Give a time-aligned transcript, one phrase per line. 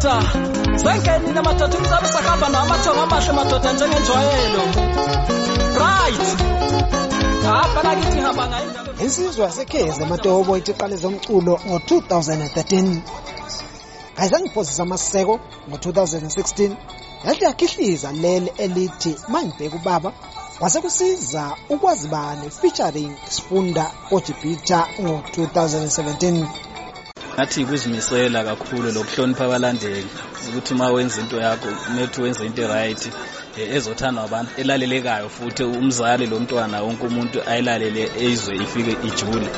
[0.00, 4.62] sengenile madoda umzabe sakahamba nawo amathongo amahle madoda njengenjwayelo
[5.80, 6.26] right.
[7.44, 12.96] Hapha nakithi hamba ngayo indaba insizwa yasekhezi ematobo ithi iqale zomculo ngo-2013
[14.16, 16.70] ayizange iphosisa amaseko ngo-2016
[17.24, 20.12] yathi yakhihliza leli elithi mangibheka ubaba
[20.58, 26.67] kwase kusiza ukwazi bani featuring sifunda ojibhitha ngo-2017
[27.38, 30.10] ngathi ukuzimisela kakhulu lokuhlonipha abalandeli
[30.48, 33.02] ukuthi uma wenza into yakho kumele wenze into right
[33.76, 39.48] ezothandwa abantu elalelekayo futhi umzali lo mntwana wonke umuntu ayilalele eyizwe ifike ijule.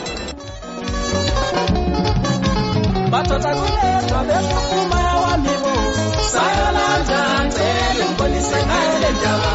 [3.12, 5.73] Madoda kuledwa bephuma yawamibo
[6.33, 9.51] sayolanda ngcele ngibonise ngayo le ndaba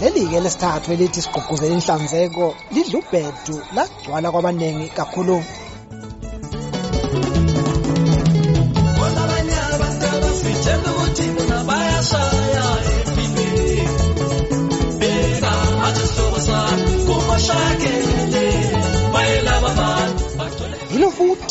[0.00, 2.44] leli-ke lesithathu elithi sigqugquzele inhlanzeko
[2.74, 5.38] lidla ubhedu lagcwala kwabaningi kakhulu.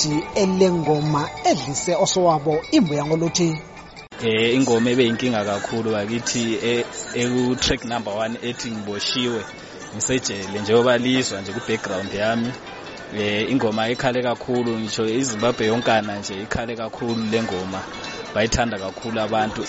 [0.08, 3.58] Yilo futhi elengoma edlise osowabo imbuya ngoluthi
[4.24, 6.58] eh ingoma ebeyinkinga kakhulu bakithi
[7.22, 9.42] eku-track number one ethi ngiboshiwe
[9.94, 12.52] ngisejele njengoba lizwa nje ku-background yami.
[13.16, 17.82] Eh ingoma ikhale kakhulu ngisho izimbabwe yonkana nje ikhale kakhulu le ngoma.
[18.34, 19.64] Bayithanda kakhulu abantu.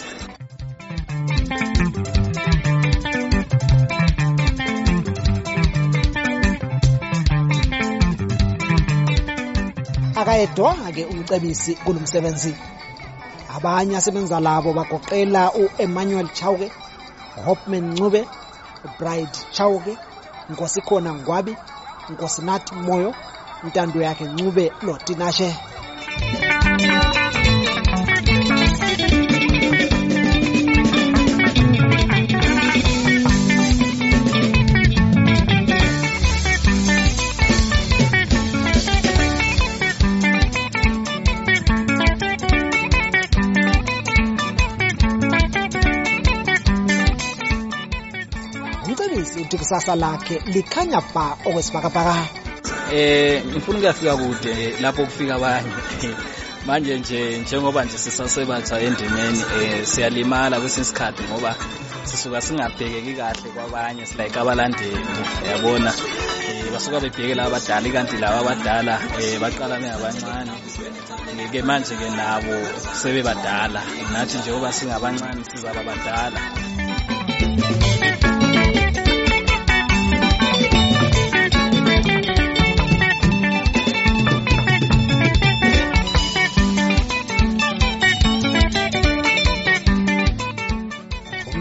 [10.20, 12.52] Akayedwa-ke umcebisi kulo msebenzi
[13.56, 16.68] abanye asebenza labo bagoqela u-emmanuel chauke
[17.38, 18.20] uhopman ncube
[18.86, 19.92] ubride chauke
[20.50, 21.52] nkosikhona ngwabi
[22.10, 23.10] nkosinathi moyo
[23.64, 25.50] intando yakhe ncube lotinashe.
[49.48, 52.28] Umcebisi uthi kusasa lakhe likhanya bha okwesibhakabhaka.
[52.92, 55.72] Eh ngifuna ukuyafika kude lapho kufika abanye.
[56.66, 61.54] Manje nje njengoba nje sisasebatsha endimeni eh siyalimala kwesinye isikhathi ngoba
[62.04, 64.98] sisuka singabhekeki kahle kwabanye silayike abalandeli
[65.48, 65.92] yabona
[66.48, 70.52] eh basuka bebheke laba abadala kanti laba abadala eh baqala bengabancane
[71.52, 72.56] ke manje ke nabo
[73.00, 73.80] sebebadala
[74.12, 76.40] nathi njengoba singabancane sizaba badala.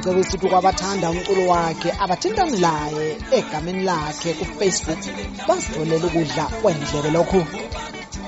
[0.08, 3.08] Umcebisi uthi kwabathanda umculo wakhe abathintani laye
[3.38, 5.02] egameni lakhe kufacebook
[5.48, 7.42] bazitholele ukudla kwendlebe lokhu.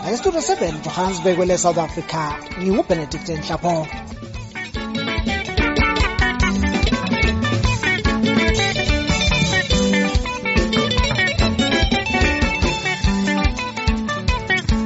[0.03, 2.21] Nakestudio 7 johannesburg kwele south africa
[2.59, 3.87] ngingubenedict nhlapho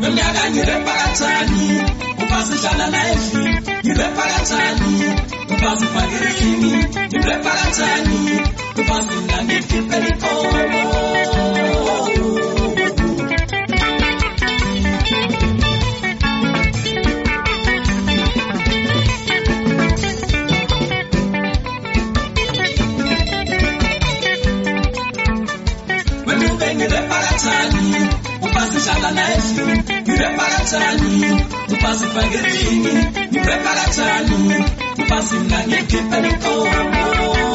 [0.01, 1.65] Nonyaka ngirepa kancane
[2.23, 3.53] ubasidlala live
[5.63, 6.33] Tupazi you.
[6.37, 6.71] chini,
[7.11, 8.19] nipe para chani,
[8.75, 11.83] tupazi nani kipeli kono.
[26.27, 26.87] Wewe ndio
[30.71, 32.93] mlangetani mupasi fangetini
[33.31, 34.65] muprekalacani
[34.97, 37.52] mupasi mlangeketanikaorambo